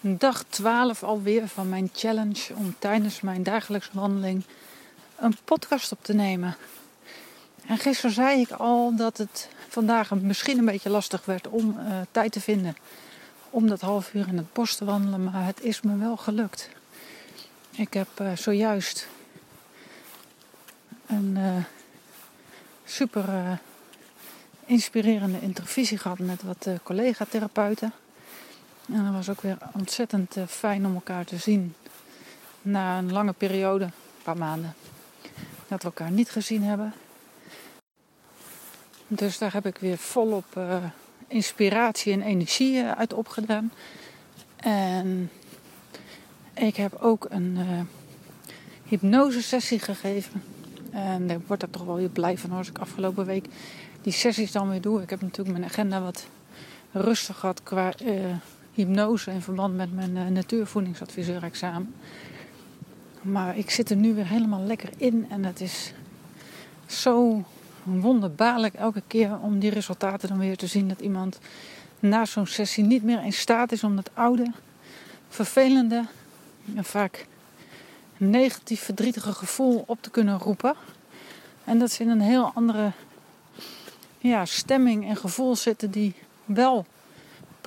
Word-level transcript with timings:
dag 0.00 0.44
12 0.48 1.02
alweer 1.02 1.48
van 1.48 1.68
mijn 1.68 1.90
challenge 1.94 2.54
om 2.54 2.74
tijdens 2.78 3.20
mijn 3.20 3.42
dagelijkse 3.42 3.90
wandeling 3.92 4.44
een 5.16 5.36
podcast 5.44 5.92
op 5.92 6.04
te 6.04 6.14
nemen. 6.14 6.56
En 7.66 7.78
gisteren 7.78 8.10
zei 8.10 8.40
ik 8.40 8.50
al 8.50 8.96
dat 8.96 9.16
het 9.16 9.48
vandaag 9.68 10.10
misschien 10.10 10.58
een 10.58 10.64
beetje 10.64 10.90
lastig 10.90 11.24
werd 11.24 11.48
om 11.48 11.78
uh, 11.78 12.00
tijd 12.10 12.32
te 12.32 12.40
vinden 12.40 12.76
om 13.50 13.68
dat 13.68 13.80
half 13.80 14.14
uur 14.14 14.28
in 14.28 14.36
het 14.36 14.52
bos 14.52 14.74
te 14.74 14.84
wandelen, 14.84 15.24
maar 15.24 15.46
het 15.46 15.60
is 15.62 15.80
me 15.80 15.96
wel 15.96 16.16
gelukt. 16.16 16.68
Ik 17.70 17.92
heb 17.92 18.08
uh, 18.20 18.36
zojuist 18.36 19.08
een 21.06 21.34
uh, 21.36 21.56
super 22.84 23.58
inspirerende 24.66 25.40
intervisie 25.40 25.98
gehad 25.98 26.18
met 26.18 26.42
wat 26.42 26.68
collega-therapeuten. 26.82 27.92
En 28.92 29.04
het 29.04 29.14
was 29.14 29.28
ook 29.28 29.40
weer 29.40 29.58
ontzettend 29.72 30.36
eh, 30.36 30.46
fijn 30.46 30.86
om 30.86 30.94
elkaar 30.94 31.24
te 31.24 31.36
zien. 31.36 31.74
Na 32.62 32.98
een 32.98 33.12
lange 33.12 33.32
periode, 33.32 33.84
een 33.84 34.22
paar 34.22 34.36
maanden, 34.36 34.74
dat 35.68 35.82
we 35.82 35.88
elkaar 35.88 36.10
niet 36.10 36.30
gezien 36.30 36.62
hebben. 36.62 36.92
Dus 39.06 39.38
daar 39.38 39.52
heb 39.52 39.66
ik 39.66 39.78
weer 39.78 39.98
volop 39.98 40.44
uh, 40.58 40.84
inspiratie 41.26 42.12
en 42.12 42.22
energie 42.22 42.74
uh, 42.74 42.90
uit 42.90 43.12
opgedaan. 43.12 43.72
En 44.56 45.30
ik 46.54 46.76
heb 46.76 46.94
ook 47.00 47.26
een 47.28 47.56
uh, 47.56 47.80
hypnosesessie 48.84 49.78
gegeven. 49.78 50.42
En 50.90 51.26
daar 51.26 51.40
word 51.46 51.62
ik 51.62 51.72
toch 51.72 51.84
wel 51.84 51.96
weer 51.96 52.08
blij 52.08 52.38
van 52.38 52.52
als 52.52 52.68
ik 52.68 52.78
afgelopen 52.78 53.26
week 53.26 53.46
die 54.02 54.12
sessies 54.12 54.52
dan 54.52 54.70
weer 54.70 54.80
doe. 54.80 55.02
Ik 55.02 55.10
heb 55.10 55.20
natuurlijk 55.20 55.58
mijn 55.58 55.70
agenda 55.70 56.00
wat 56.00 56.26
rustig 56.92 57.38
gehad 57.38 57.62
qua 57.62 57.92
hypnose 58.78 59.30
in 59.30 59.40
verband 59.40 59.76
met 59.76 59.94
mijn 59.94 60.16
uh, 60.16 60.26
natuurvoedingsadviseur-examen. 60.26 61.94
Maar 63.22 63.56
ik 63.56 63.70
zit 63.70 63.90
er 63.90 63.96
nu 63.96 64.14
weer 64.14 64.26
helemaal 64.26 64.62
lekker 64.62 64.90
in 64.96 65.26
en 65.30 65.44
het 65.44 65.60
is 65.60 65.92
zo 66.86 67.44
wonderbaarlijk 67.82 68.74
elke 68.74 69.02
keer 69.06 69.38
om 69.38 69.58
die 69.58 69.70
resultaten 69.70 70.28
dan 70.28 70.38
weer 70.38 70.56
te 70.56 70.66
zien. 70.66 70.88
Dat 70.88 71.00
iemand 71.00 71.38
na 72.00 72.24
zo'n 72.24 72.46
sessie 72.46 72.84
niet 72.84 73.02
meer 73.02 73.24
in 73.24 73.32
staat 73.32 73.72
is 73.72 73.84
om 73.84 73.96
dat 73.96 74.10
oude, 74.14 74.52
vervelende 75.28 76.04
en 76.74 76.84
vaak 76.84 77.26
negatief 78.16 78.80
verdrietige 78.82 79.32
gevoel 79.32 79.84
op 79.86 80.02
te 80.02 80.10
kunnen 80.10 80.38
roepen. 80.38 80.74
En 81.64 81.78
dat 81.78 81.90
ze 81.90 82.02
in 82.02 82.08
een 82.08 82.20
heel 82.20 82.50
andere 82.54 82.92
ja, 84.18 84.44
stemming 84.44 85.08
en 85.08 85.16
gevoel 85.16 85.56
zitten 85.56 85.90
die 85.90 86.14
wel 86.44 86.86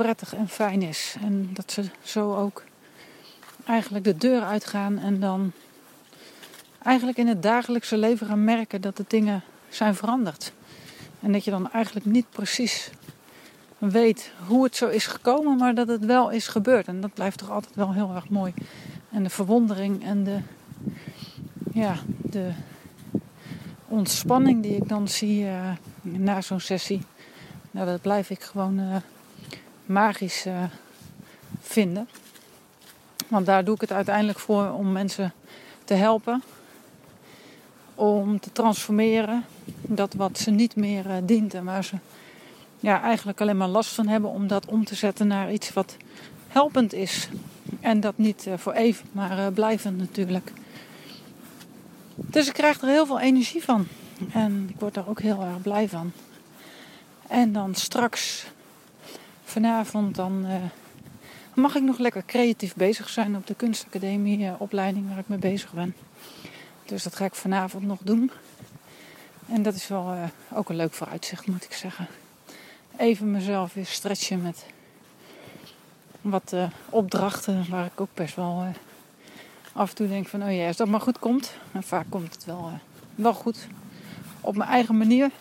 prettig 0.02 0.34
en 0.36 0.48
fijn 0.48 0.82
is. 0.82 1.16
En 1.24 1.50
dat 1.54 1.72
ze 1.72 1.84
zo 2.04 2.36
ook 2.36 2.64
eigenlijk 3.66 4.04
de 4.04 4.18
deur 4.18 4.42
uitgaan 4.42 5.00
en 5.00 5.20
dan 5.20 5.52
eigenlijk 6.84 7.18
in 7.18 7.28
het 7.28 7.44
dagelijkse 7.44 7.98
leven 7.98 8.28
gaan 8.28 8.44
merken 8.44 8.82
dat 8.82 8.98
de 8.98 9.06
dingen 9.08 9.44
zijn 9.70 9.96
veranderd. 9.96 10.54
En 11.20 11.32
dat 11.32 11.44
je 11.44 11.52
dan 11.52 11.72
eigenlijk 11.72 12.06
niet 12.06 12.26
precies 12.30 12.90
weet 13.78 14.32
hoe 14.48 14.64
het 14.64 14.76
zo 14.76 14.88
is 14.88 15.08
gekomen, 15.08 15.58
maar 15.58 15.76
dat 15.76 15.88
het 15.88 16.06
wel 16.06 16.30
is 16.30 16.48
gebeurd. 16.48 16.88
En 16.88 17.02
dat 17.02 17.14
blijft 17.14 17.38
toch 17.38 17.52
altijd 17.52 17.76
wel 17.76 17.94
heel 17.94 18.12
erg 18.16 18.30
mooi. 18.30 18.54
En 19.12 19.24
de 19.24 19.30
verwondering 19.30 20.04
en 20.04 20.24
de, 20.24 20.40
ja, 21.74 21.96
de 22.22 22.52
ontspanning 23.88 24.64
die 24.64 24.76
ik 24.76 24.88
dan 24.88 25.08
zie 25.08 25.44
uh, 25.44 25.72
na 26.02 26.42
zo'n 26.42 26.60
sessie. 26.60 27.02
Nou, 27.72 27.88
dat 27.88 28.02
blijf 28.02 28.30
ik 28.30 28.42
gewoon 28.42 28.80
uh, 28.80 28.96
magisch 29.86 30.46
uh, 30.46 30.64
vinden. 31.62 32.10
Want 33.28 33.46
daar 33.46 33.64
doe 33.64 33.76
ik 33.76 33.82
het 33.82 33.92
uiteindelijk 33.92 34.40
voor 34.40 34.72
om 34.72 34.92
mensen 34.92 35.34
te 35.84 35.94
helpen. 35.94 36.44
Om 37.96 38.40
te 38.40 38.52
transformeren. 38.52 39.46
Dat 39.82 40.14
wat 40.14 40.38
ze 40.38 40.52
niet 40.52 40.76
meer 40.76 41.06
uh, 41.06 41.14
dient 41.24 41.54
en 41.54 41.66
waar 41.66 41.84
ze 41.84 41.96
ja, 42.80 43.02
eigenlijk 43.02 43.42
alleen 43.42 43.58
maar 43.58 43.68
last 43.68 43.94
van 43.94 44.08
hebben. 44.08 44.30
Om 44.30 44.48
dat 44.48 44.66
om 44.66 44.86
te 44.86 44.96
zetten 44.96 45.28
naar 45.28 45.52
iets 45.52 45.74
wat 45.74 45.98
helpend 46.48 46.94
is. 46.94 47.30
En 47.80 48.00
dat 48.00 48.18
niet 48.18 48.46
uh, 48.48 48.54
voor 48.58 48.74
even, 48.74 49.08
maar 49.12 49.52
blijvend 49.52 49.98
natuurlijk. 49.98 50.52
Dus 52.16 52.48
ik 52.48 52.54
krijg 52.54 52.82
er 52.82 52.88
heel 52.88 53.06
veel 53.06 53.20
energie 53.20 53.64
van. 53.64 53.88
En 54.34 54.68
ik 54.70 54.80
word 54.80 54.94
daar 54.94 55.08
ook 55.08 55.22
heel 55.22 55.42
erg 55.42 55.62
blij 55.62 55.90
van. 55.90 56.12
En 57.28 57.52
dan 57.52 57.76
straks 57.76 58.46
vanavond 59.52 60.16
dan 60.16 60.46
uh, 60.46 60.56
mag 61.54 61.76
ik 61.76 61.82
nog 61.82 61.98
lekker 61.98 62.24
creatief 62.26 62.76
bezig 62.76 63.10
zijn 63.10 63.36
op 63.36 63.48
de 63.48 63.56
kunstacademie 63.56 64.40
uh, 64.40 64.54
opleiding 64.58 65.10
waar 65.10 65.18
ik 65.18 65.28
mee 65.28 65.40
bezig 65.40 65.74
ben. 65.74 65.96
Dus 66.86 67.04
dat 67.04 67.16
ga 67.16 67.26
ik 67.26 67.36
vanavond 67.36 67.84
nog 67.84 68.00
doen. 68.04 68.32
En 69.48 69.64
dat 69.64 69.74
is 69.74 69.88
wel 69.88 70.14
uh, 70.14 70.24
ook 70.54 70.70
een 70.70 70.76
leuk 70.76 70.94
vooruitzicht 70.94 71.48
moet 71.48 71.64
ik 71.64 71.74
zeggen. 71.74 72.08
Even 72.98 73.32
mezelf 73.32 73.74
weer 73.74 73.86
stretchen 73.86 74.42
met 74.42 74.66
wat 76.22 76.56
opdrachten 76.90 77.70
waar 77.70 77.86
ik 77.86 78.02
ook 78.02 78.14
best 78.14 78.36
wel 78.36 78.66
af 79.74 79.90
en 79.90 79.96
toe 79.96 80.08
denk 80.08 80.28
van 80.28 80.44
oh 80.44 80.56
ja, 80.56 80.68
als 80.68 80.78
dat 80.78 80.88
maar 80.88 81.02
goed 81.02 81.20
komt. 81.20 81.54
En 81.72 81.84
vaak 81.84 82.06
komt 82.10 82.34
het 82.34 82.46
wel, 82.46 82.72
wel 83.16 83.34
goed 83.34 83.68
op 84.42 84.56
mijn 84.56 84.70
eigen 84.70 84.98
manier. 84.98 85.32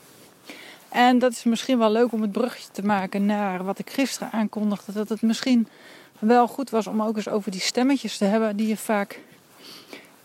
En 0.90 1.18
dat 1.18 1.32
is 1.32 1.44
misschien 1.44 1.78
wel 1.78 1.90
leuk 1.90 2.12
om 2.12 2.22
het 2.22 2.32
bruggetje 2.32 2.72
te 2.72 2.84
maken 2.84 3.26
naar 3.26 3.64
wat 3.64 3.78
ik 3.78 3.90
gisteren 3.90 4.32
aankondigde. 4.32 4.92
Dat 4.92 5.08
het 5.08 5.22
misschien 5.22 5.68
wel 6.18 6.48
goed 6.48 6.70
was 6.70 6.86
om 6.86 7.02
ook 7.02 7.16
eens 7.16 7.28
over 7.28 7.50
die 7.50 7.60
stemmetjes 7.60 8.16
te 8.16 8.24
hebben 8.24 8.56
die 8.56 8.66
je 8.66 8.76
vaak 8.76 9.20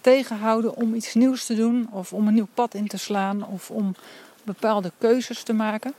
tegenhouden 0.02 0.76
om 0.76 0.94
iets 0.94 1.14
nieuws 1.14 1.46
te 1.46 1.56
doen. 1.56 1.88
Of 1.92 2.14
om 2.14 2.28
een 2.28 2.34
nieuw 2.34 2.48
pad 2.53 2.74
in 2.74 2.88
te 2.88 2.98
slaan. 2.98 3.48
Of 3.48 3.72
om 3.72 3.96
bepaalde 4.44 4.92
keuzes 4.98 5.44
te 5.44 5.53
maken. 5.53 5.94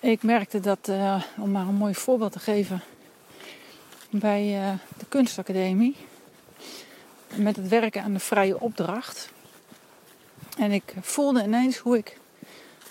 Ik 0.00 0.22
merkte 0.22 0.60
dat, 0.60 0.88
uh, 0.88 1.22
om 1.36 1.50
maar 1.50 1.66
een 1.66 1.74
mooi 1.74 1.94
voorbeeld 1.94 2.32
te 2.32 2.38
geven, 2.38 2.82
bij 4.10 4.60
uh, 4.60 4.72
de 4.98 5.06
kunstacademie. 5.08 5.96
Met 7.34 7.56
het 7.56 7.68
werken 7.68 8.02
aan 8.02 8.12
de 8.12 8.18
vrije 8.18 8.60
opdracht. 8.60 9.32
En 10.58 10.72
ik 10.72 10.94
voelde 11.00 11.42
ineens 11.42 11.78
hoe 11.78 11.96
ik 11.96 12.18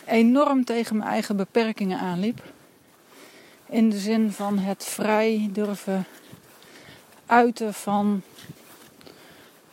enorm 0.06 0.66
tegen 0.66 0.97
mijn 0.97 1.09
eigen 1.09 1.36
beperkingen 1.36 2.00
aanliep. 2.00 2.44
In 3.66 3.90
de 3.90 3.97
zin 3.97 4.31
van 4.31 4.58
het 4.58 4.84
vrij 4.84 5.50
durven 5.52 6.06
uiten 7.25 7.74
van 7.74 8.22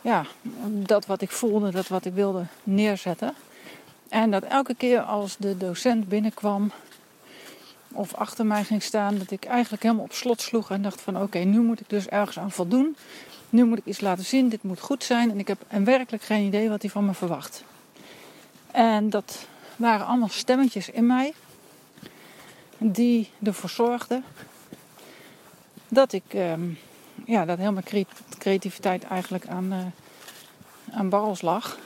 ja, 0.01 0.25
dat 0.69 1.07
wat 1.07 1.21
ik 1.21 1.31
voelde, 1.31 1.71
dat 1.71 1.89
wat 1.89 2.05
ik 2.05 2.13
wilde 2.13 2.47
neerzetten. 2.63 3.35
En 4.09 4.31
dat 4.31 4.43
elke 4.43 4.75
keer 4.75 5.01
als 5.01 5.37
de 5.37 5.57
docent 5.57 6.09
binnenkwam 6.09 6.73
of 7.93 8.15
achter 8.15 8.47
mij 8.47 8.65
ging 8.65 8.83
staan, 8.83 9.19
dat 9.19 9.31
ik 9.31 9.45
eigenlijk 9.45 9.83
helemaal 9.83 10.05
op 10.05 10.13
slot 10.13 10.41
sloeg 10.41 10.71
en 10.71 10.83
dacht 10.83 11.01
van 11.01 11.23
oké, 11.23 11.39
nu 11.39 11.61
moet 11.61 11.81
ik 11.81 11.89
dus 11.89 12.07
ergens 12.07 12.39
aan 12.39 12.51
voldoen. 12.51 12.97
Nu 13.51 13.65
moet 13.65 13.79
ik 13.79 13.87
iets 13.87 14.01
laten 14.01 14.25
zien, 14.25 14.49
dit 14.49 14.63
moet 14.63 14.81
goed 14.81 15.05
zijn 15.05 15.31
en 15.31 15.39
ik 15.39 15.49
heb 15.49 15.59
en 15.69 15.85
werkelijk 15.85 16.23
geen 16.23 16.47
idee 16.47 16.69
wat 16.69 16.83
hij 16.83 16.91
van 16.91 17.05
me 17.05 17.15
verwacht. 17.15 17.65
En 18.77 19.11
dat 19.11 19.47
waren 19.77 20.07
allemaal 20.07 20.29
stemmetjes 20.29 20.91
in 20.91 21.07
mij 21.07 21.35
die 22.79 23.31
ervoor 23.43 23.71
zorgden 23.71 24.25
dat 25.89 26.13
ik 26.13 26.23
ehm, 26.29 26.69
ja, 27.25 27.45
dat 27.45 27.59
heel 27.59 27.73
mijn 27.73 28.07
creativiteit 28.39 29.05
eigenlijk 29.05 29.47
aan, 29.47 29.73
uh, 29.73 29.79
aan 30.91 31.09
barrels 31.09 31.43
lag. 31.43 31.79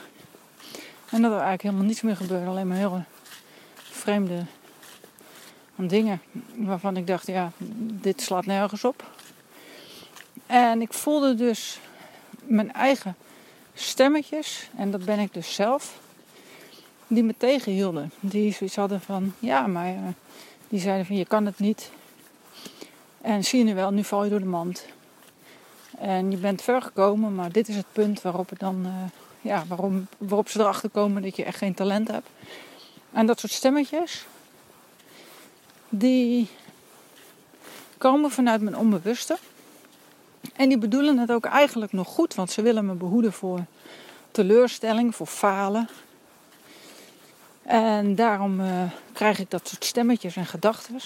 En 1.09 1.21
dat 1.21 1.31
er 1.31 1.37
eigenlijk 1.37 1.61
helemaal 1.61 1.85
niets 1.85 2.01
meer 2.01 2.15
gebeurde, 2.15 2.49
alleen 2.49 2.67
maar 2.67 2.77
hele 2.77 3.03
vreemde 3.75 4.45
dingen 5.75 6.21
waarvan 6.55 6.97
ik 6.97 7.07
dacht, 7.07 7.27
ja, 7.27 7.51
dit 8.01 8.21
slaat 8.21 8.45
nergens 8.45 8.83
op. 8.83 9.11
En 10.45 10.81
ik 10.81 10.93
voelde 10.93 11.35
dus 11.35 11.79
mijn 12.43 12.73
eigen 12.73 13.15
stemmetjes, 13.73 14.69
en 14.75 14.91
dat 14.91 15.05
ben 15.05 15.19
ik 15.19 15.33
dus 15.33 15.53
zelf, 15.53 15.99
die 17.13 17.23
me 17.23 17.33
tegenhielden. 17.37 18.11
Die 18.19 18.53
zoiets 18.53 18.75
hadden 18.75 19.01
van, 19.01 19.33
ja, 19.39 19.67
maar 19.67 19.93
uh, 19.93 19.99
die 20.67 20.79
zeiden 20.79 21.05
van, 21.05 21.15
je 21.15 21.25
kan 21.25 21.45
het 21.45 21.59
niet. 21.59 21.91
En 23.21 23.43
zie 23.43 23.59
je 23.59 23.65
nu 23.65 23.75
wel, 23.75 23.91
nu 23.91 24.03
val 24.03 24.23
je 24.23 24.29
door 24.29 24.39
de 24.39 24.45
mand. 24.45 24.85
En 25.97 26.31
je 26.31 26.37
bent 26.37 26.61
ver 26.61 26.81
gekomen, 26.81 27.35
maar 27.35 27.51
dit 27.51 27.67
is 27.67 27.75
het 27.75 27.85
punt 27.91 28.21
waarop, 28.21 28.49
het 28.49 28.59
dan, 28.59 28.85
uh, 28.85 28.91
ja, 29.41 29.63
waarom, 29.67 30.07
waarop 30.17 30.49
ze 30.49 30.59
erachter 30.59 30.89
komen 30.89 31.21
dat 31.21 31.35
je 31.35 31.43
echt 31.43 31.57
geen 31.57 31.73
talent 31.73 32.07
hebt. 32.07 32.29
En 33.11 33.25
dat 33.25 33.39
soort 33.39 33.51
stemmetjes, 33.51 34.25
die 35.89 36.47
komen 37.97 38.31
vanuit 38.31 38.61
mijn 38.61 38.77
onbewuste. 38.77 39.37
En 40.55 40.69
die 40.69 40.77
bedoelen 40.77 41.17
het 41.17 41.31
ook 41.31 41.45
eigenlijk 41.45 41.91
nog 41.91 42.07
goed, 42.07 42.35
want 42.35 42.51
ze 42.51 42.61
willen 42.61 42.85
me 42.85 42.93
behoeden 42.93 43.33
voor 43.33 43.65
teleurstelling, 44.31 45.15
voor 45.15 45.27
falen, 45.27 45.89
en 47.71 48.15
daarom 48.15 48.59
uh, 48.59 48.83
krijg 49.13 49.39
ik 49.39 49.49
dat 49.49 49.67
soort 49.67 49.85
stemmetjes 49.85 50.35
en 50.35 50.45
gedachten. 50.45 50.99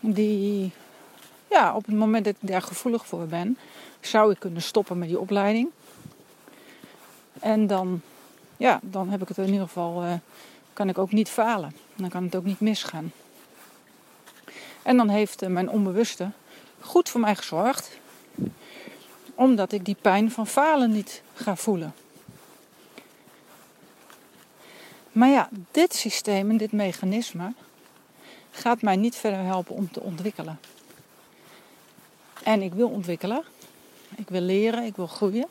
Die 0.00 0.72
ja, 1.50 1.74
op 1.74 1.86
het 1.86 1.94
moment 1.94 2.24
dat 2.24 2.34
ik 2.40 2.48
daar 2.48 2.62
gevoelig 2.62 3.06
voor 3.06 3.26
ben, 3.26 3.58
zou 4.00 4.32
ik 4.32 4.38
kunnen 4.38 4.62
stoppen 4.62 4.98
met 4.98 5.08
die 5.08 5.18
opleiding. 5.18 5.68
En 7.40 7.66
dan, 7.66 8.00
ja, 8.56 8.80
dan 8.82 9.08
heb 9.08 9.22
ik 9.22 9.28
het 9.28 9.38
in 9.38 9.46
ieder 9.46 9.66
geval, 9.66 10.04
uh, 10.04 10.12
kan 10.72 10.88
ik 10.88 10.98
ook 10.98 11.12
niet 11.12 11.28
falen. 11.28 11.76
Dan 11.94 12.08
kan 12.08 12.24
het 12.24 12.36
ook 12.36 12.44
niet 12.44 12.60
misgaan. 12.60 13.12
En 14.82 14.96
dan 14.96 15.08
heeft 15.08 15.42
uh, 15.42 15.48
mijn 15.48 15.70
onbewuste 15.70 16.30
goed 16.80 17.08
voor 17.08 17.20
mij 17.20 17.34
gezorgd, 17.34 17.98
omdat 19.34 19.72
ik 19.72 19.84
die 19.84 19.96
pijn 20.00 20.30
van 20.30 20.46
falen 20.46 20.90
niet 20.92 21.22
ga 21.34 21.56
voelen. 21.56 21.94
Maar 25.12 25.28
ja, 25.28 25.48
dit 25.70 25.94
systeem 25.94 26.50
en 26.50 26.56
dit 26.56 26.72
mechanisme 26.72 27.52
gaat 28.50 28.82
mij 28.82 28.96
niet 28.96 29.16
verder 29.16 29.44
helpen 29.44 29.74
om 29.74 29.90
te 29.90 30.00
ontwikkelen. 30.00 30.58
En 32.42 32.62
ik 32.62 32.72
wil 32.72 32.88
ontwikkelen. 32.88 33.42
Ik 34.16 34.28
wil 34.28 34.40
leren, 34.40 34.84
ik 34.84 34.96
wil 34.96 35.06
groeien. 35.06 35.46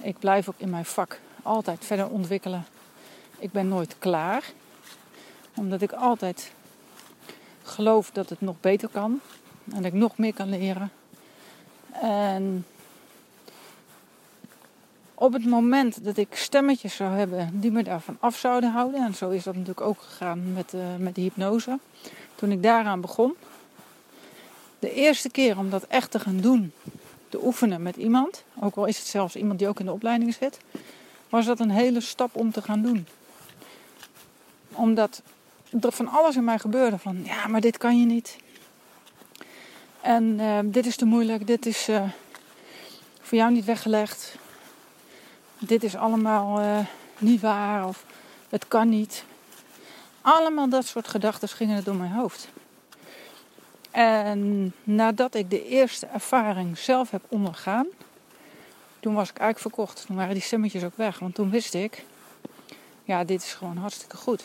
Ik 0.00 0.18
blijf 0.18 0.48
ook 0.48 0.58
in 0.58 0.70
mijn 0.70 0.84
vak 0.84 1.20
altijd 1.42 1.84
verder 1.84 2.08
ontwikkelen. 2.08 2.66
Ik 3.38 3.52
ben 3.52 3.68
nooit 3.68 3.96
klaar. 3.98 4.44
Omdat 5.54 5.82
ik 5.82 5.92
altijd 5.92 6.52
geloof 7.62 8.10
dat 8.10 8.28
het 8.28 8.40
nog 8.40 8.60
beter 8.60 8.88
kan. 8.88 9.20
En 9.64 9.76
dat 9.76 9.84
ik 9.84 9.92
nog 9.92 10.18
meer 10.18 10.34
kan 10.34 10.48
leren. 10.48 10.92
En 12.00 12.66
op 15.18 15.32
het 15.32 15.44
moment 15.44 16.04
dat 16.04 16.16
ik 16.16 16.34
stemmetjes 16.34 16.96
zou 16.96 17.16
hebben 17.16 17.50
die 17.52 17.70
me 17.70 17.82
daarvan 17.82 18.16
af 18.20 18.36
zouden 18.36 18.70
houden, 18.70 19.04
en 19.04 19.14
zo 19.14 19.30
is 19.30 19.42
dat 19.42 19.54
natuurlijk 19.54 19.86
ook 19.86 20.00
gegaan 20.00 20.52
met, 20.52 20.72
uh, 20.74 20.80
met 20.98 21.14
de 21.14 21.20
hypnose, 21.20 21.78
toen 22.34 22.50
ik 22.50 22.62
daaraan 22.62 23.00
begon, 23.00 23.34
de 24.78 24.92
eerste 24.92 25.30
keer 25.30 25.58
om 25.58 25.70
dat 25.70 25.82
echt 25.82 26.10
te 26.10 26.20
gaan 26.20 26.40
doen, 26.40 26.72
te 27.28 27.44
oefenen 27.44 27.82
met 27.82 27.96
iemand, 27.96 28.44
ook 28.60 28.76
al 28.76 28.84
is 28.84 28.98
het 28.98 29.06
zelfs 29.06 29.36
iemand 29.36 29.58
die 29.58 29.68
ook 29.68 29.80
in 29.80 29.86
de 29.86 29.92
opleiding 29.92 30.34
zit, 30.34 30.58
was 31.28 31.46
dat 31.46 31.60
een 31.60 31.70
hele 31.70 32.00
stap 32.00 32.36
om 32.36 32.52
te 32.52 32.62
gaan 32.62 32.82
doen. 32.82 33.06
Omdat 34.72 35.22
er 35.80 35.92
van 35.92 36.08
alles 36.08 36.36
in 36.36 36.44
mij 36.44 36.58
gebeurde 36.58 36.98
van, 36.98 37.24
ja, 37.24 37.46
maar 37.46 37.60
dit 37.60 37.78
kan 37.78 38.00
je 38.00 38.06
niet. 38.06 38.36
En 40.00 40.24
uh, 40.38 40.58
dit 40.64 40.86
is 40.86 40.96
te 40.96 41.04
moeilijk, 41.04 41.46
dit 41.46 41.66
is 41.66 41.88
uh, 41.88 42.02
voor 43.20 43.38
jou 43.38 43.52
niet 43.52 43.64
weggelegd 43.64 44.36
dit 45.58 45.82
is 45.84 45.96
allemaal 45.96 46.60
uh, 46.60 46.78
niet 47.18 47.40
waar 47.40 47.86
of 47.86 48.04
het 48.48 48.68
kan 48.68 48.88
niet. 48.88 49.24
Allemaal 50.20 50.68
dat 50.68 50.86
soort 50.86 51.08
gedachten 51.08 51.48
gingen 51.48 51.76
er 51.76 51.84
door 51.84 51.94
mijn 51.94 52.12
hoofd. 52.12 52.48
En 53.90 54.72
nadat 54.84 55.34
ik 55.34 55.50
de 55.50 55.66
eerste 55.66 56.06
ervaring 56.06 56.78
zelf 56.78 57.10
heb 57.10 57.22
ondergaan, 57.28 57.86
toen 59.00 59.14
was 59.14 59.30
ik 59.30 59.38
eigenlijk 59.38 59.74
verkocht. 59.74 60.06
Toen 60.06 60.16
waren 60.16 60.34
die 60.34 60.42
stemmetjes 60.42 60.84
ook 60.84 60.96
weg. 60.96 61.18
Want 61.18 61.34
toen 61.34 61.50
wist 61.50 61.74
ik, 61.74 62.04
ja, 63.04 63.24
dit 63.24 63.42
is 63.42 63.54
gewoon 63.54 63.76
hartstikke 63.76 64.16
goed. 64.16 64.44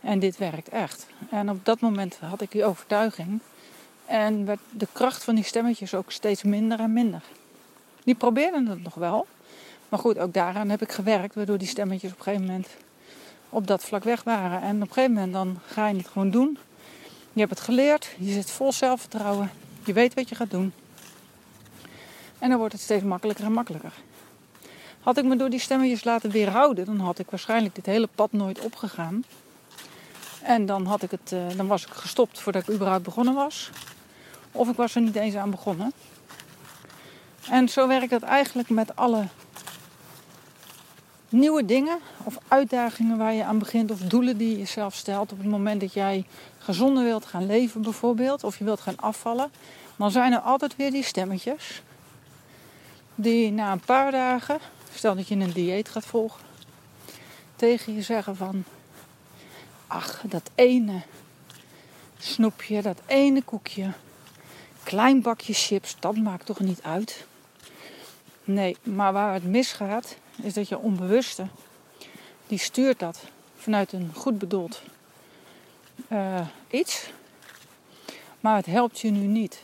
En 0.00 0.18
dit 0.18 0.36
werkt 0.36 0.68
echt. 0.68 1.06
En 1.30 1.50
op 1.50 1.64
dat 1.64 1.80
moment 1.80 2.18
had 2.20 2.40
ik 2.40 2.50
die 2.50 2.64
overtuiging. 2.64 3.40
En 4.06 4.44
werd 4.44 4.60
de 4.70 4.88
kracht 4.92 5.24
van 5.24 5.34
die 5.34 5.44
stemmetjes 5.44 5.94
ook 5.94 6.12
steeds 6.12 6.42
minder 6.42 6.80
en 6.80 6.92
minder. 6.92 7.22
Die 8.04 8.14
probeerden 8.14 8.66
het 8.66 8.82
nog 8.82 8.94
wel. 8.94 9.26
Maar 9.92 10.00
goed, 10.00 10.18
ook 10.18 10.34
daaraan 10.34 10.68
heb 10.68 10.82
ik 10.82 10.92
gewerkt, 10.92 11.34
waardoor 11.34 11.58
die 11.58 11.68
stemmetjes 11.68 12.12
op 12.12 12.18
een 12.18 12.22
gegeven 12.22 12.46
moment 12.46 12.68
op 13.48 13.66
dat 13.66 13.84
vlak 13.84 14.04
weg 14.04 14.22
waren. 14.22 14.62
En 14.62 14.76
op 14.76 14.88
een 14.88 14.92
gegeven 14.92 15.12
moment 15.12 15.32
dan 15.32 15.58
ga 15.66 15.88
je 15.88 15.96
het 15.96 16.08
gewoon 16.08 16.30
doen. 16.30 16.58
Je 17.32 17.40
hebt 17.40 17.50
het 17.50 17.60
geleerd, 17.60 18.14
je 18.18 18.32
zit 18.32 18.50
vol 18.50 18.72
zelfvertrouwen, 18.72 19.50
je 19.84 19.92
weet 19.92 20.14
wat 20.14 20.28
je 20.28 20.34
gaat 20.34 20.50
doen. 20.50 20.72
En 22.38 22.48
dan 22.48 22.58
wordt 22.58 22.72
het 22.72 22.82
steeds 22.82 23.04
makkelijker 23.04 23.44
en 23.44 23.52
makkelijker. 23.52 23.92
Had 25.00 25.18
ik 25.18 25.24
me 25.24 25.36
door 25.36 25.50
die 25.50 25.60
stemmetjes 25.60 26.04
laten 26.04 26.30
weerhouden, 26.30 26.84
dan 26.84 26.98
had 26.98 27.18
ik 27.18 27.30
waarschijnlijk 27.30 27.74
dit 27.74 27.86
hele 27.86 28.08
pad 28.14 28.32
nooit 28.32 28.60
opgegaan. 28.60 29.24
En 30.42 30.66
dan, 30.66 30.86
had 30.86 31.02
ik 31.02 31.10
het, 31.10 31.32
eh, 31.32 31.56
dan 31.56 31.66
was 31.66 31.86
ik 31.86 31.92
gestopt 31.92 32.40
voordat 32.40 32.62
ik 32.62 32.74
überhaupt 32.74 33.04
begonnen 33.04 33.34
was. 33.34 33.70
Of 34.52 34.68
ik 34.68 34.76
was 34.76 34.94
er 34.94 35.00
niet 35.00 35.16
eens 35.16 35.34
aan 35.34 35.50
begonnen. 35.50 35.92
En 37.50 37.68
zo 37.68 37.88
werkt 37.88 38.10
dat 38.10 38.22
eigenlijk 38.22 38.68
met 38.68 38.96
alle 38.96 39.24
nieuwe 41.32 41.64
dingen 41.64 41.98
of 42.24 42.38
uitdagingen 42.48 43.18
waar 43.18 43.32
je 43.32 43.44
aan 43.44 43.58
begint 43.58 43.90
of 43.90 43.98
doelen 43.98 44.36
die 44.36 44.50
je 44.50 44.58
jezelf 44.58 44.94
stelt 44.94 45.32
op 45.32 45.38
het 45.38 45.46
moment 45.46 45.80
dat 45.80 45.92
jij 45.92 46.24
gezonder 46.58 47.04
wilt 47.04 47.26
gaan 47.26 47.46
leven 47.46 47.82
bijvoorbeeld 47.82 48.44
of 48.44 48.58
je 48.58 48.64
wilt 48.64 48.80
gaan 48.80 49.00
afvallen, 49.00 49.50
dan 49.96 50.10
zijn 50.10 50.32
er 50.32 50.38
altijd 50.38 50.76
weer 50.76 50.90
die 50.90 51.04
stemmetjes 51.04 51.82
die 53.14 53.52
na 53.52 53.72
een 53.72 53.80
paar 53.80 54.10
dagen, 54.10 54.58
stel 54.94 55.14
dat 55.14 55.28
je 55.28 55.34
een 55.34 55.52
dieet 55.52 55.88
gaat 55.88 56.06
volgen, 56.06 56.40
tegen 57.56 57.94
je 57.94 58.02
zeggen 58.02 58.36
van 58.36 58.64
ach, 59.86 60.22
dat 60.26 60.50
ene 60.54 61.02
snoepje, 62.18 62.82
dat 62.82 63.00
ene 63.06 63.42
koekje, 63.42 63.92
klein 64.82 65.22
bakje 65.22 65.52
chips, 65.52 65.96
dat 65.98 66.16
maakt 66.16 66.46
toch 66.46 66.60
niet 66.60 66.82
uit. 66.82 67.26
Nee, 68.44 68.76
maar 68.82 69.12
waar 69.12 69.34
het 69.34 69.44
misgaat, 69.44 70.16
is 70.42 70.54
dat 70.54 70.68
je 70.68 70.78
onbewuste, 70.78 71.46
die 72.46 72.58
stuurt 72.58 72.98
dat 72.98 73.24
vanuit 73.56 73.92
een 73.92 74.10
goed 74.14 74.38
bedoeld 74.38 74.82
uh, 76.12 76.46
iets. 76.70 77.10
Maar 78.40 78.56
het 78.56 78.66
helpt 78.66 79.00
je 79.00 79.10
nu 79.10 79.26
niet. 79.26 79.62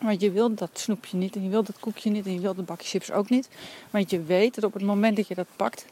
Want 0.00 0.20
je 0.20 0.30
wilt 0.30 0.58
dat 0.58 0.70
snoepje 0.72 1.16
niet 1.16 1.36
en 1.36 1.42
je 1.42 1.48
wilt 1.48 1.66
dat 1.66 1.78
koekje 1.80 2.10
niet 2.10 2.26
en 2.26 2.32
je 2.32 2.40
wilt 2.40 2.56
de 2.56 2.62
bakje 2.62 2.88
chips 2.88 3.10
ook 3.10 3.28
niet. 3.28 3.48
Want 3.90 4.10
je 4.10 4.22
weet 4.22 4.54
dat 4.54 4.64
op 4.64 4.72
het 4.72 4.82
moment 4.82 5.16
dat 5.16 5.28
je 5.28 5.34
dat 5.34 5.46
pakt, 5.56 5.86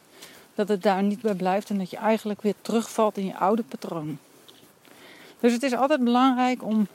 dat 0.54 0.68
het 0.68 0.82
daar 0.82 1.02
niet 1.02 1.20
bij 1.20 1.34
blijft 1.34 1.70
en 1.70 1.78
dat 1.78 1.90
je 1.90 1.96
eigenlijk 1.96 2.42
weer 2.42 2.54
terugvalt 2.62 3.16
in 3.16 3.26
je 3.26 3.36
oude 3.36 3.62
patroon. 3.62 4.18
Dus 5.40 5.52
het 5.52 5.62
is 5.62 5.74
altijd 5.74 6.04
belangrijk 6.04 6.64
om 6.64 6.86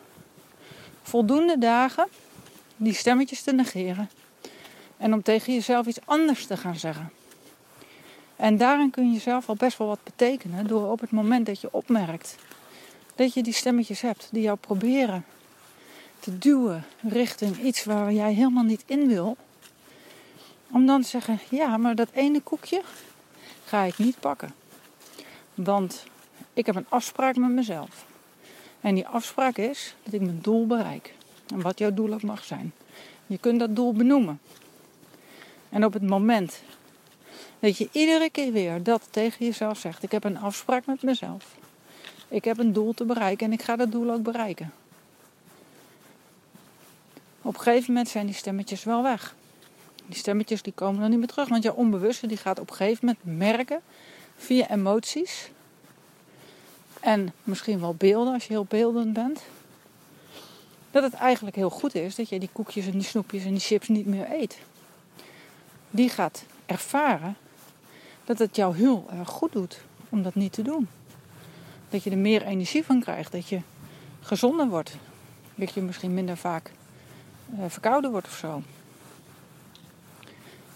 voldoende 1.02 1.58
dagen 1.58 2.08
die 2.76 2.94
stemmetjes 2.94 3.42
te 3.42 3.54
negeren 3.54 4.10
en 4.98 5.14
om 5.14 5.22
tegen 5.22 5.54
jezelf 5.54 5.86
iets 5.86 6.06
anders 6.06 6.46
te 6.46 6.58
gaan 6.58 6.76
zeggen. 6.76 7.12
En 8.36 8.58
daarin 8.58 8.90
kun 8.90 9.12
je 9.12 9.20
zelf 9.20 9.50
al 9.50 9.56
best 9.56 9.78
wel 9.78 9.88
wat 9.88 10.04
betekenen 10.04 10.68
door 10.68 10.92
op 10.92 11.00
het 11.00 11.12
moment 11.12 11.46
dat 11.46 11.62
je 11.62 11.68
opmerkt 11.72 12.36
dat 13.16 13.34
je 13.34 13.44
die 13.44 13.54
stemmetjes 13.54 14.02
hebt 14.02 14.28
die 14.32 14.42
jou 14.42 14.58
proberen 14.58 15.26
te 16.20 16.38
duwen 16.38 16.86
richting 17.02 17.58
iets 17.58 17.84
waar 17.84 18.14
jij 18.14 18.34
helemaal 18.34 18.64
niet 18.64 18.84
in 18.86 19.08
wil. 19.08 19.38
Om 20.72 20.86
dan 20.86 21.02
te 21.02 21.08
zeggen, 21.08 21.40
ja, 21.50 21.78
maar 21.78 21.96
dat 21.96 22.10
ene 22.14 22.42
koekje 22.42 22.82
ga 23.66 23.84
ik 23.84 23.98
niet 23.98 24.20
pakken. 24.20 24.54
Want 25.54 26.04
ik 26.54 26.66
heb 26.66 26.76
een 26.76 26.86
afspraak 26.90 27.36
met 27.36 27.50
mezelf. 27.50 28.06
En 28.82 28.96
die 28.96 29.08
afspraak 29.08 29.58
is 29.58 29.96
dat 30.04 30.14
ik 30.14 30.22
mijn 30.22 30.40
doel 30.42 30.68
bereik. 30.68 31.14
En 31.48 31.62
wat 31.62 31.80
jouw 31.80 31.94
doel 31.94 32.14
ook 32.14 32.24
mag 32.24 32.44
zijn. 32.44 32.74
Je 33.28 33.38
kunt 33.38 33.60
dat 33.60 33.76
doel 33.76 33.94
benoemen. 33.94 34.40
En 35.76 35.86
op 35.86 35.94
het 35.94 36.02
moment 36.02 36.62
dat 37.60 37.78
je 37.78 37.90
iedere 37.92 38.30
keer 38.30 38.52
weer 38.52 38.84
dat 38.84 39.08
tegen 39.10 39.46
jezelf 39.46 39.80
zegt: 39.80 40.04
Ik 40.04 40.12
heb 40.12 40.24
een 40.24 40.38
afspraak 40.38 40.86
met 40.86 41.02
mezelf. 41.02 41.56
Ik 42.28 42.44
heb 42.44 42.58
een 42.58 42.74
doel 42.74 42.94
te 42.94 43.06
bereiken 43.06 43.46
en 43.46 43.54
ik 43.54 43.62
ga 43.62 43.76
dat 43.76 43.92
doel 43.92 44.12
ook 44.12 44.24
bereiken. 44.24 44.74
Op 47.42 47.54
een 47.54 47.62
gegeven 47.62 47.94
moment 47.94 48.10
zijn 48.10 48.26
die 48.26 48.36
stemmetjes 48.36 48.84
wel 48.84 49.04
weg. 49.04 49.36
Die 50.06 50.18
stemmetjes 50.18 50.62
die 50.62 50.74
komen 50.74 51.02
dan 51.02 51.10
niet 51.10 51.20
meer 51.20 51.28
terug, 51.28 51.50
want 51.50 51.64
jouw 51.64 51.74
onbewuste 51.74 52.28
die 52.28 52.38
gaat 52.38 52.60
op 52.60 52.70
een 52.70 52.76
gegeven 52.76 53.06
moment 53.06 53.40
merken 53.40 53.82
via 54.36 54.70
emoties 54.70 55.50
en 57.00 57.34
misschien 57.44 57.80
wel 57.80 57.94
beelden 57.94 58.34
als 58.34 58.44
je 58.44 58.54
heel 58.54 58.66
beeldend 58.70 59.14
bent, 59.14 59.42
dat 60.92 61.04
het 61.04 61.14
eigenlijk 61.14 61.56
heel 61.56 61.70
goed 61.70 61.96
is 61.96 62.16
dat 62.16 62.30
je 62.30 62.40
die 62.40 62.50
koekjes 62.52 62.86
en 62.86 62.92
die 62.92 63.04
snoepjes 63.04 63.44
en 63.44 63.52
die 63.52 63.60
chips 63.60 63.88
niet 63.88 64.06
meer 64.06 64.32
eet 64.32 64.58
die 65.96 66.10
gaat 66.10 66.44
ervaren 66.66 67.36
dat 68.24 68.40
het 68.40 68.56
jou 68.56 68.76
heel 68.76 69.06
erg 69.12 69.30
goed 69.30 69.52
doet 69.52 69.82
om 70.10 70.24
dat 70.24 70.36
niet 70.36 70.54
te 70.54 70.62
doen. 70.62 70.88
Dat 71.90 72.04
je 72.04 72.10
er 72.10 72.18
meer 72.18 72.42
energie 72.42 72.86
van 72.86 73.00
krijgt, 73.00 73.32
dat 73.32 73.48
je 73.48 73.62
gezonder 74.22 74.68
wordt, 74.68 74.96
dat 75.56 75.74
je 75.74 75.82
misschien 75.82 76.14
minder 76.14 76.38
vaak 76.38 76.72
uh, 77.54 77.66
verkouden 77.68 78.12
wordt 78.12 78.28
of 78.28 78.36
zo. 78.36 78.62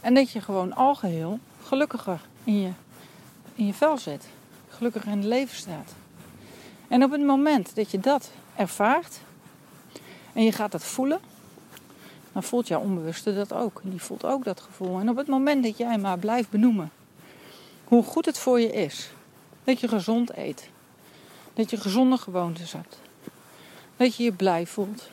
En 0.02 0.14
dat 0.14 0.32
je 0.32 0.42
gewoon 0.42 0.74
algeheel 0.74 1.40
gelukkiger 1.64 2.22
in 2.44 2.62
je, 2.62 2.72
in 3.56 3.66
je 3.66 3.74
vel 3.74 3.98
zit, 3.98 4.28
gelukkiger 4.70 5.12
in 5.12 5.18
het 5.18 5.28
leven 5.28 5.56
staat. 5.56 5.94
En 6.88 7.04
op 7.04 7.12
het 7.12 7.22
moment 7.22 7.76
dat 7.76 7.92
je 7.92 8.00
dat 8.00 8.32
ervaart 8.56 9.20
en 10.34 10.44
je 10.44 10.52
gaat 10.52 10.72
dat 10.72 10.84
voelen, 10.84 11.20
dan 12.34 12.44
voelt 12.44 12.68
jouw 12.68 12.80
onbewuste 12.80 13.34
dat 13.34 13.54
ook. 13.54 13.82
Die 13.84 14.02
voelt 14.02 14.26
ook 14.26 14.44
dat 14.44 14.62
gevoel. 14.62 15.00
En 15.00 15.10
op 15.10 15.18
het 15.18 15.28
moment 15.28 15.64
dat 15.64 15.78
jij 15.78 15.98
maar 15.98 16.20
blijft 16.20 16.50
benoemen 16.50 16.92
hoe 17.90 18.04
goed 18.04 18.26
het 18.26 18.38
voor 18.38 18.60
je 18.60 18.72
is, 18.72 19.10
dat 19.64 19.80
je 19.80 19.88
gezond 19.88 20.38
eet, 20.38 20.70
dat 21.54 21.70
je 21.70 21.78
gezonde 21.78 22.18
gewoontes 22.18 22.72
hebt, 22.72 23.00
dat 23.98 24.16
je 24.16 24.24
je 24.24 24.32
blij 24.32 24.66
voelt, 24.66 25.10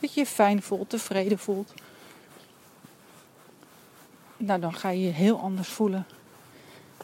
Dat 0.00 0.14
je 0.14 0.20
je 0.20 0.26
fijn 0.26 0.62
voelt, 0.62 0.90
tevreden 0.90 1.38
voelt. 1.38 1.74
Nou, 4.36 4.60
dan 4.60 4.74
ga 4.74 4.88
je 4.88 5.00
je 5.00 5.10
heel 5.10 5.38
anders 5.38 5.68
voelen 5.68 6.06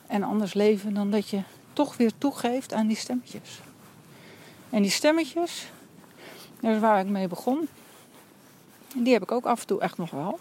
en 0.06 0.22
anders 0.22 0.54
leven 0.54 0.94
dan 0.94 1.10
dat 1.10 1.28
je 1.28 1.42
toch 1.72 1.96
weer 1.96 2.12
toegeeft 2.18 2.72
aan 2.72 2.86
die 2.86 2.96
stemmetjes. 2.96 3.60
En 4.70 4.82
die 4.82 4.90
stemmetjes, 4.90 5.70
dat 6.60 6.74
is 6.74 6.80
waar 6.80 7.00
ik 7.00 7.06
mee 7.06 7.28
begon. 7.28 7.68
Die 8.98 9.12
heb 9.12 9.22
ik 9.22 9.32
ook 9.32 9.46
af 9.46 9.60
en 9.60 9.66
toe 9.66 9.80
echt 9.80 9.98
nog 9.98 10.10
wel. 10.10 10.38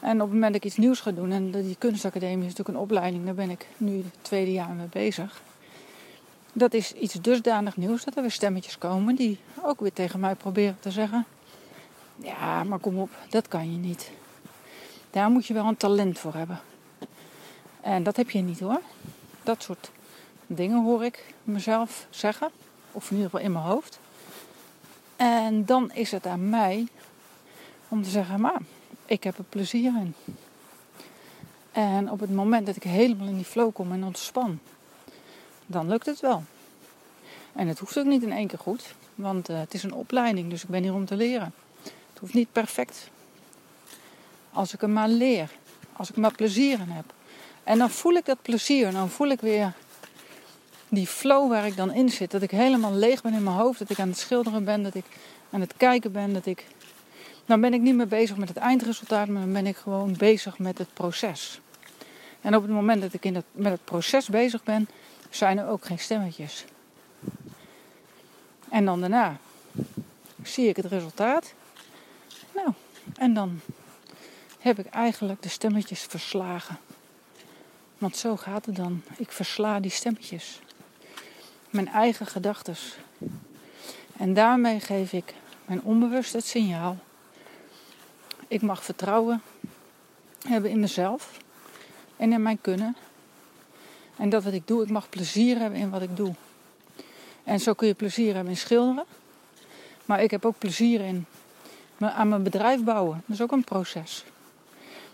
En 0.00 0.14
op 0.14 0.20
het 0.20 0.32
moment 0.32 0.52
dat 0.52 0.54
ik 0.54 0.64
iets 0.64 0.76
nieuws 0.76 1.00
ga 1.00 1.10
doen, 1.10 1.32
en 1.32 1.50
die 1.50 1.76
kunstacademie 1.78 2.46
is 2.46 2.54
natuurlijk 2.56 2.68
een 2.68 2.84
opleiding, 2.84 3.24
daar 3.24 3.34
ben 3.34 3.50
ik 3.50 3.66
nu 3.76 3.96
het 3.96 4.14
tweede 4.20 4.52
jaar 4.52 4.68
mee 4.68 4.86
bezig. 4.86 5.42
Dat 6.52 6.74
is 6.74 6.92
iets 6.92 7.14
dusdanig 7.14 7.76
nieuws 7.76 8.04
dat 8.04 8.16
er 8.16 8.22
weer 8.22 8.30
stemmetjes 8.30 8.78
komen 8.78 9.14
die 9.14 9.38
ook 9.62 9.80
weer 9.80 9.92
tegen 9.92 10.20
mij 10.20 10.34
proberen 10.34 10.76
te 10.80 10.90
zeggen: 10.90 11.26
Ja, 12.16 12.64
maar 12.64 12.78
kom 12.78 12.98
op, 12.98 13.10
dat 13.28 13.48
kan 13.48 13.72
je 13.72 13.78
niet. 13.78 14.10
Daar 15.10 15.30
moet 15.30 15.46
je 15.46 15.54
wel 15.54 15.66
een 15.66 15.76
talent 15.76 16.18
voor 16.18 16.34
hebben. 16.34 16.60
En 17.80 18.02
dat 18.02 18.16
heb 18.16 18.30
je 18.30 18.38
niet 18.38 18.60
hoor. 18.60 18.80
Dat 19.42 19.62
soort 19.62 19.90
dingen 20.46 20.82
hoor 20.82 21.04
ik 21.04 21.34
mezelf 21.44 22.06
zeggen, 22.10 22.50
of 22.92 23.10
in 23.10 23.16
ieder 23.16 23.30
geval 23.30 23.46
in 23.46 23.52
mijn 23.52 23.64
hoofd. 23.64 23.98
En 25.16 25.64
dan 25.64 25.92
is 25.92 26.10
het 26.10 26.26
aan 26.26 26.48
mij 26.48 26.86
om 27.92 28.02
te 28.02 28.10
zeggen: 28.10 28.40
Maar 28.40 28.60
ik 29.06 29.24
heb 29.24 29.38
er 29.38 29.44
plezier 29.44 29.92
in. 29.96 30.14
En 31.72 32.10
op 32.10 32.20
het 32.20 32.34
moment 32.34 32.66
dat 32.66 32.76
ik 32.76 32.82
helemaal 32.82 33.26
in 33.26 33.36
die 33.36 33.44
flow 33.44 33.72
kom 33.72 33.92
en 33.92 34.04
ontspan, 34.04 34.58
dan 35.66 35.88
lukt 35.88 36.06
het 36.06 36.20
wel. 36.20 36.42
En 37.52 37.68
het 37.68 37.78
hoeft 37.78 37.98
ook 37.98 38.04
niet 38.04 38.22
in 38.22 38.32
één 38.32 38.46
keer 38.46 38.58
goed, 38.58 38.94
want 39.14 39.50
uh, 39.50 39.58
het 39.58 39.74
is 39.74 39.82
een 39.82 39.92
opleiding, 39.92 40.50
dus 40.50 40.62
ik 40.62 40.68
ben 40.68 40.82
hier 40.82 40.94
om 40.94 41.04
te 41.04 41.16
leren. 41.16 41.54
Het 41.82 42.18
hoeft 42.20 42.34
niet 42.34 42.52
perfect. 42.52 43.10
Als 44.52 44.74
ik 44.74 44.82
er 44.82 44.90
maar 44.90 45.08
leer, 45.08 45.50
als 45.92 46.10
ik 46.10 46.16
maar 46.16 46.34
plezier 46.34 46.80
in 46.80 46.90
heb. 46.90 47.12
En 47.64 47.78
dan 47.78 47.90
voel 47.90 48.12
ik 48.12 48.24
dat 48.24 48.42
plezier, 48.42 48.90
dan 48.90 49.08
voel 49.08 49.28
ik 49.28 49.40
weer 49.40 49.72
die 50.88 51.06
flow 51.06 51.50
waar 51.50 51.66
ik 51.66 51.76
dan 51.76 51.92
in 51.92 52.10
zit. 52.10 52.30
Dat 52.30 52.42
ik 52.42 52.50
helemaal 52.50 52.92
leeg 52.92 53.22
ben 53.22 53.34
in 53.34 53.42
mijn 53.42 53.56
hoofd, 53.56 53.78
dat 53.78 53.90
ik 53.90 53.98
aan 53.98 54.08
het 54.08 54.18
schilderen 54.18 54.64
ben, 54.64 54.82
dat 54.82 54.94
ik 54.94 55.04
aan 55.50 55.60
het 55.60 55.76
kijken 55.76 56.12
ben, 56.12 56.32
dat 56.32 56.46
ik 56.46 56.66
dan 57.46 57.60
ben 57.60 57.74
ik 57.74 57.80
niet 57.80 57.94
meer 57.94 58.08
bezig 58.08 58.36
met 58.36 58.48
het 58.48 58.56
eindresultaat, 58.56 59.28
maar 59.28 59.42
dan 59.42 59.52
ben 59.52 59.66
ik 59.66 59.76
gewoon 59.76 60.14
bezig 60.16 60.58
met 60.58 60.78
het 60.78 60.94
proces. 60.94 61.60
En 62.40 62.56
op 62.56 62.62
het 62.62 62.70
moment 62.70 63.02
dat 63.02 63.12
ik 63.12 63.24
in 63.24 63.34
het, 63.34 63.44
met 63.52 63.72
het 63.72 63.84
proces 63.84 64.28
bezig 64.28 64.64
ben, 64.64 64.88
zijn 65.30 65.58
er 65.58 65.68
ook 65.68 65.84
geen 65.84 65.98
stemmetjes. 65.98 66.64
En 68.68 68.84
dan 68.84 69.00
daarna 69.00 69.36
zie 70.42 70.68
ik 70.68 70.76
het 70.76 70.84
resultaat. 70.84 71.54
Nou, 72.54 72.68
en 73.16 73.34
dan 73.34 73.60
heb 74.58 74.78
ik 74.78 74.86
eigenlijk 74.86 75.42
de 75.42 75.48
stemmetjes 75.48 76.02
verslagen. 76.02 76.78
Want 77.98 78.16
zo 78.16 78.36
gaat 78.36 78.66
het 78.66 78.76
dan. 78.76 79.02
Ik 79.16 79.32
versla 79.32 79.80
die 79.80 79.90
stemmetjes. 79.90 80.60
Mijn 81.70 81.88
eigen 81.88 82.26
gedachten. 82.26 82.76
En 84.16 84.34
daarmee 84.34 84.80
geef 84.80 85.12
ik 85.12 85.34
mijn 85.64 85.82
onbewust 85.82 86.32
het 86.32 86.46
signaal 86.46 86.98
ik 88.52 88.62
mag 88.62 88.84
vertrouwen 88.84 89.42
hebben 90.48 90.70
in 90.70 90.80
mezelf 90.80 91.38
en 92.16 92.32
in 92.32 92.42
mijn 92.42 92.60
kunnen. 92.60 92.96
En 94.16 94.28
dat 94.28 94.44
wat 94.44 94.52
ik 94.52 94.66
doe, 94.66 94.82
ik 94.82 94.90
mag 94.90 95.08
plezier 95.08 95.58
hebben 95.58 95.78
in 95.78 95.90
wat 95.90 96.02
ik 96.02 96.16
doe. 96.16 96.34
En 97.44 97.60
zo 97.60 97.72
kun 97.72 97.86
je 97.86 97.94
plezier 97.94 98.34
hebben 98.34 98.52
in 98.52 98.58
schilderen. 98.58 99.04
Maar 100.04 100.22
ik 100.22 100.30
heb 100.30 100.44
ook 100.44 100.58
plezier 100.58 101.00
in 101.00 101.26
aan 101.98 102.28
mijn 102.28 102.42
bedrijf 102.42 102.84
bouwen. 102.84 103.22
Dat 103.26 103.36
is 103.36 103.42
ook 103.42 103.52
een 103.52 103.64
proces. 103.64 104.24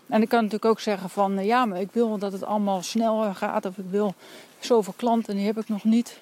En 0.07 0.21
ik 0.21 0.29
kan 0.29 0.43
natuurlijk 0.43 0.71
ook 0.71 0.79
zeggen 0.79 1.09
van 1.09 1.37
eh, 1.37 1.45
ja, 1.45 1.65
maar 1.65 1.79
ik 1.79 1.91
wil 1.91 2.17
dat 2.17 2.31
het 2.31 2.43
allemaal 2.43 2.81
sneller 2.81 3.35
gaat. 3.35 3.65
Of 3.65 3.77
ik 3.77 3.89
wil 3.89 4.13
zoveel 4.59 4.93
klanten, 4.97 5.35
die 5.35 5.45
heb 5.45 5.57
ik 5.57 5.69
nog 5.69 5.83
niet. 5.83 6.19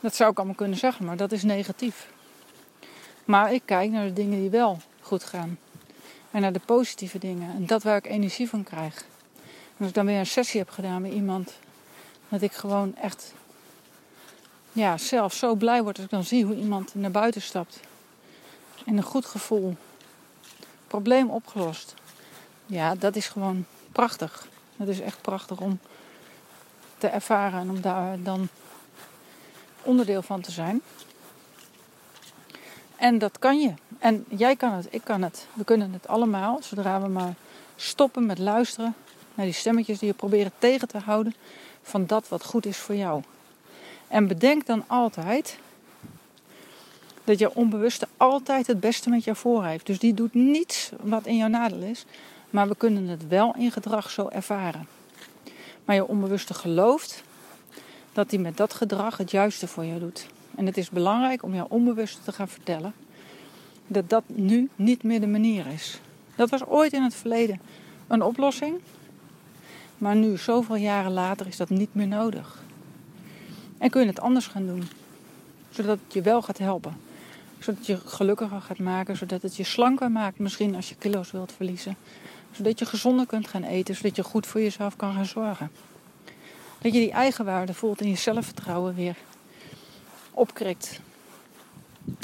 Dat 0.00 0.14
zou 0.14 0.30
ik 0.30 0.36
allemaal 0.36 0.56
kunnen 0.56 0.78
zeggen, 0.78 1.04
maar 1.04 1.16
dat 1.16 1.32
is 1.32 1.42
negatief. 1.42 2.08
Maar 3.24 3.52
ik 3.52 3.62
kijk 3.64 3.90
naar 3.90 4.06
de 4.06 4.12
dingen 4.12 4.40
die 4.40 4.50
wel 4.50 4.78
goed. 5.10 5.30
En 6.30 6.40
naar 6.40 6.52
de 6.52 6.60
positieve 6.66 7.18
dingen. 7.18 7.54
En 7.54 7.66
dat 7.66 7.82
waar 7.82 7.96
ik 7.96 8.06
energie 8.06 8.48
van 8.48 8.62
krijg. 8.62 9.04
Als 9.78 9.88
ik 9.88 9.94
dan 9.94 10.06
weer 10.06 10.18
een 10.18 10.26
sessie 10.26 10.60
heb 10.60 10.70
gedaan 10.70 11.02
met 11.02 11.12
iemand. 11.12 11.52
Dat 12.28 12.42
ik 12.42 12.52
gewoon 12.52 12.96
echt 12.96 13.34
ja, 14.72 14.98
zelf 14.98 15.34
zo 15.34 15.54
blij 15.54 15.82
word 15.82 15.96
als 15.96 16.04
ik 16.04 16.10
dan 16.10 16.24
zie 16.24 16.44
hoe 16.44 16.54
iemand 16.54 16.94
naar 16.94 17.10
buiten 17.10 17.42
stapt. 17.42 17.80
En 18.86 18.96
een 18.96 19.02
goed 19.02 19.26
gevoel. 19.26 19.76
Probleem 20.86 21.30
opgelost. 21.30 21.94
Ja, 22.66 22.94
dat 22.94 23.16
is 23.16 23.28
gewoon 23.28 23.66
prachtig. 23.92 24.46
Dat 24.76 24.88
is 24.88 25.00
echt 25.00 25.20
prachtig 25.20 25.60
om 25.60 25.78
te 26.98 27.06
ervaren 27.06 27.60
en 27.60 27.70
om 27.70 27.80
daar 27.80 28.22
dan 28.22 28.48
onderdeel 29.82 30.22
van 30.22 30.40
te 30.40 30.50
zijn. 30.50 30.82
En 33.00 33.18
dat 33.18 33.38
kan 33.38 33.60
je. 33.60 33.72
En 33.98 34.24
jij 34.28 34.56
kan 34.56 34.72
het, 34.72 34.86
ik 34.90 35.04
kan 35.04 35.22
het. 35.22 35.46
We 35.52 35.64
kunnen 35.64 35.92
het 35.92 36.08
allemaal, 36.08 36.58
zodra 36.62 37.00
we 37.00 37.08
maar 37.08 37.34
stoppen 37.76 38.26
met 38.26 38.38
luisteren 38.38 38.94
naar 39.34 39.46
die 39.46 39.54
stemmetjes 39.54 39.98
die 39.98 40.08
je 40.08 40.14
proberen 40.14 40.52
tegen 40.58 40.88
te 40.88 40.98
houden 40.98 41.34
van 41.82 42.06
dat 42.06 42.28
wat 42.28 42.44
goed 42.44 42.66
is 42.66 42.76
voor 42.76 42.94
jou. 42.94 43.22
En 44.08 44.26
bedenk 44.26 44.66
dan 44.66 44.84
altijd 44.86 45.58
dat 47.24 47.38
je 47.38 47.54
onbewuste 47.54 48.08
altijd 48.16 48.66
het 48.66 48.80
beste 48.80 49.10
met 49.10 49.24
jou 49.24 49.36
voor 49.36 49.64
heeft. 49.64 49.86
Dus 49.86 49.98
die 49.98 50.14
doet 50.14 50.34
niets 50.34 50.90
wat 51.02 51.26
in 51.26 51.36
jouw 51.36 51.48
nadeel 51.48 51.82
is, 51.82 52.04
maar 52.50 52.68
we 52.68 52.76
kunnen 52.76 53.06
het 53.06 53.28
wel 53.28 53.54
in 53.56 53.72
gedrag 53.72 54.10
zo 54.10 54.28
ervaren. 54.28 54.88
Maar 55.84 55.96
je 55.96 56.06
onbewuste 56.06 56.54
gelooft 56.54 57.22
dat 58.12 58.30
hij 58.30 58.40
met 58.40 58.56
dat 58.56 58.74
gedrag 58.74 59.16
het 59.16 59.30
juiste 59.30 59.68
voor 59.68 59.84
jou 59.84 60.00
doet. 60.00 60.26
En 60.56 60.66
het 60.66 60.76
is 60.76 60.90
belangrijk 60.90 61.42
om 61.42 61.54
jouw 61.54 61.66
onbewuste 61.68 62.22
te 62.22 62.32
gaan 62.32 62.48
vertellen 62.48 62.92
dat 63.86 64.08
dat 64.08 64.24
nu 64.26 64.68
niet 64.76 65.02
meer 65.02 65.20
de 65.20 65.26
manier 65.26 65.66
is. 65.66 66.00
Dat 66.36 66.50
was 66.50 66.66
ooit 66.66 66.92
in 66.92 67.02
het 67.02 67.14
verleden 67.14 67.60
een 68.06 68.22
oplossing, 68.22 68.80
maar 69.98 70.16
nu, 70.16 70.36
zoveel 70.36 70.76
jaren 70.76 71.12
later, 71.12 71.46
is 71.46 71.56
dat 71.56 71.68
niet 71.68 71.94
meer 71.94 72.06
nodig. 72.06 72.62
En 73.78 73.90
kun 73.90 74.00
je 74.00 74.06
het 74.06 74.20
anders 74.20 74.46
gaan 74.46 74.66
doen, 74.66 74.88
zodat 75.70 75.98
het 76.04 76.12
je 76.12 76.22
wel 76.22 76.42
gaat 76.42 76.58
helpen. 76.58 76.96
Zodat 77.58 77.78
het 77.78 77.86
je 77.86 77.96
gelukkiger 77.96 78.60
gaat 78.60 78.78
maken, 78.78 79.16
zodat 79.16 79.42
het 79.42 79.56
je 79.56 79.64
slanker 79.64 80.10
maakt, 80.10 80.38
misschien 80.38 80.74
als 80.74 80.88
je 80.88 80.94
kilo's 80.94 81.30
wilt 81.30 81.52
verliezen. 81.52 81.96
Zodat 82.50 82.78
je 82.78 82.86
gezonder 82.86 83.26
kunt 83.26 83.48
gaan 83.48 83.62
eten, 83.62 83.94
zodat 83.96 84.16
je 84.16 84.22
goed 84.22 84.46
voor 84.46 84.60
jezelf 84.60 84.96
kan 84.96 85.14
gaan 85.14 85.26
zorgen. 85.26 85.70
Dat 86.78 86.92
je 86.92 87.00
die 87.00 87.10
eigenwaarde 87.10 87.74
voelt 87.74 88.00
en 88.00 88.08
je 88.08 88.16
zelfvertrouwen 88.16 88.94
weer 88.94 89.16
opkrikt. 90.30 91.00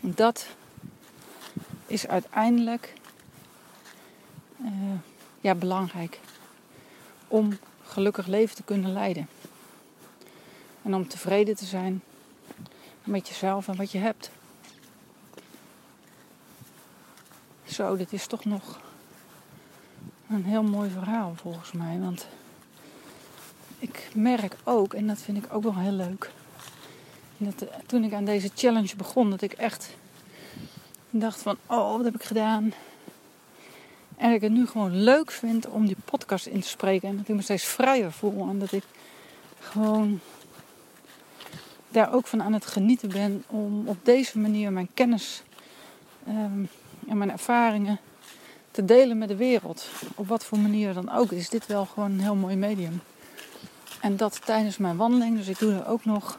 Dat 0.03 0.47
is 1.87 2.07
uiteindelijk 2.07 2.93
uh, 4.61 4.71
ja, 5.41 5.55
belangrijk 5.55 6.21
om 7.29 7.59
gelukkig 7.83 8.27
leven 8.27 8.57
te 8.57 8.63
kunnen 8.63 8.93
leiden. 8.93 9.29
En 10.83 10.95
om 10.95 11.09
tevreden 11.09 11.57
te 11.57 11.65
zijn 11.65 12.03
met 13.05 13.29
jezelf 13.29 13.69
en 13.69 13.77
wat 13.77 13.91
je 13.91 13.99
hebt. 13.99 14.31
Zo, 17.65 17.97
dit 17.97 18.13
is 18.13 18.27
toch 18.27 18.45
nog 18.45 18.81
een 20.29 20.45
heel 20.45 20.63
mooi 20.63 20.91
verhaal 20.91 21.35
volgens 21.35 21.73
mij. 21.73 21.99
Want 21.99 22.27
ik 23.79 24.11
merk 24.15 24.57
ook, 24.65 24.95
en 24.95 25.07
dat 25.07 25.19
vind 25.19 25.45
ik 25.45 25.55
ook 25.55 25.63
wel 25.63 25.77
heel 25.77 25.93
leuk. 25.93 26.31
Dat, 27.37 27.63
eh, 27.63 27.75
toen 27.87 28.05
ik 28.05 28.13
aan 28.13 28.25
deze 28.25 28.51
challenge 28.55 28.97
begon, 28.97 29.31
dat 29.31 29.43
ik 29.43 29.53
echt 29.53 29.91
dacht 31.11 31.43
van, 31.43 31.57
oh, 31.67 31.97
wat 31.97 32.05
heb 32.05 32.15
ik 32.15 32.23
gedaan? 32.23 32.73
En 34.17 34.27
dat 34.27 34.37
ik 34.37 34.41
het 34.41 34.53
nu 34.53 34.67
gewoon 34.67 35.03
leuk 35.03 35.31
vind 35.31 35.69
om 35.69 35.87
die 35.87 35.97
podcast 36.05 36.47
in 36.47 36.61
te 36.61 36.69
spreken. 36.69 37.09
En 37.09 37.17
dat 37.17 37.29
ik 37.29 37.35
me 37.35 37.43
steeds 37.43 37.65
vrijer 37.65 38.13
voel. 38.13 38.49
En 38.49 38.59
dat 38.59 38.73
ik 38.73 38.85
gewoon 39.61 40.21
daar 41.89 42.13
ook 42.13 42.27
van 42.27 42.43
aan 42.43 42.53
het 42.53 42.67
genieten 42.67 43.09
ben 43.09 43.45
om 43.47 43.89
op 43.89 43.97
deze 44.03 44.39
manier 44.39 44.73
mijn 44.73 44.89
kennis 44.95 45.43
ehm, 46.27 46.65
en 47.09 47.19
mijn 47.19 47.31
ervaringen 47.31 47.99
te 48.71 48.85
delen 48.85 49.19
met 49.19 49.29
de 49.29 49.37
wereld. 49.37 49.89
Op 50.15 50.29
wat 50.29 50.45
voor 50.45 50.59
manier 50.59 50.95
dan 50.95 51.13
ook. 51.13 51.33
Is 51.33 51.49
dit 51.49 51.67
wel 51.67 51.85
gewoon 51.85 52.11
een 52.11 52.21
heel 52.21 52.35
mooi 52.35 52.57
medium. 52.57 53.01
En 54.01 54.17
dat 54.17 54.41
tijdens 54.45 54.77
mijn 54.77 54.97
wandeling. 54.97 55.37
Dus 55.37 55.49
ik 55.49 55.59
doe 55.59 55.73
er 55.73 55.87
ook 55.87 56.05
nog 56.05 56.39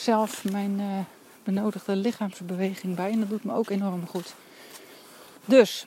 zelf 0.00 0.44
mijn 0.44 0.80
uh, 0.80 0.98
benodigde 1.44 1.96
lichaamsbeweging 1.96 2.96
bij. 2.96 3.10
En 3.10 3.20
dat 3.20 3.28
doet 3.28 3.44
me 3.44 3.54
ook 3.54 3.70
enorm 3.70 4.06
goed. 4.06 4.34
Dus 5.44 5.86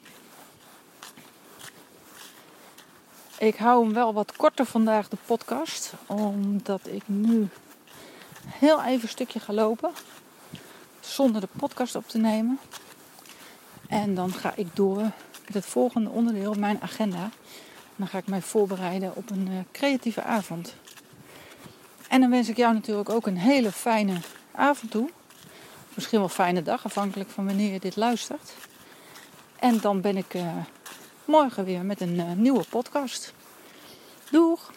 ik 3.37 3.55
hou 3.55 3.83
hem 3.83 3.93
wel 3.93 4.13
wat 4.13 4.35
korter 4.35 4.65
vandaag, 4.65 5.09
de 5.09 5.17
podcast. 5.25 5.93
Omdat 6.05 6.87
ik 6.87 7.03
nu 7.05 7.47
heel 8.45 8.83
even 8.83 9.01
een 9.01 9.09
stukje 9.09 9.39
ga 9.39 9.53
lopen. 9.53 9.91
zonder 10.99 11.41
de 11.41 11.47
podcast 11.57 11.95
op 11.95 12.07
te 12.07 12.17
nemen. 12.17 12.59
En 13.87 14.15
dan 14.15 14.33
ga 14.33 14.53
ik 14.55 14.75
door 14.75 15.01
met 15.45 15.53
het 15.53 15.65
volgende 15.65 16.09
onderdeel, 16.09 16.53
mijn 16.53 16.81
agenda. 16.81 17.29
Dan 17.95 18.07
ga 18.07 18.17
ik 18.17 18.27
mij 18.27 18.41
voorbereiden 18.41 19.15
op 19.15 19.29
een 19.29 19.47
uh, 19.47 19.57
creatieve 19.71 20.23
avond. 20.23 20.75
En 22.13 22.21
dan 22.21 22.29
wens 22.29 22.49
ik 22.49 22.57
jou 22.57 22.73
natuurlijk 22.73 23.09
ook 23.09 23.27
een 23.27 23.37
hele 23.37 23.71
fijne 23.71 24.17
avond 24.51 24.91
toe. 24.91 25.09
Misschien 25.93 26.19
wel 26.19 26.29
fijne 26.29 26.61
dag, 26.61 26.85
afhankelijk 26.85 27.29
van 27.29 27.45
wanneer 27.45 27.73
je 27.73 27.79
dit 27.79 27.95
luistert. 27.95 28.53
En 29.59 29.79
dan 29.79 30.01
ben 30.01 30.17
ik 30.17 30.33
uh, 30.33 30.51
morgen 31.25 31.65
weer 31.65 31.85
met 31.85 32.01
een 32.01 32.15
uh, 32.15 32.31
nieuwe 32.31 32.63
podcast. 32.69 33.33
Doeg! 34.31 34.71